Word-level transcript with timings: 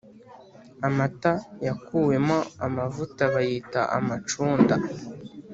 Amata 0.87 1.33
yakuwemo 1.65 2.37
amavuta 2.65 3.21
bayita 3.33 3.81
amacunda 3.97 4.75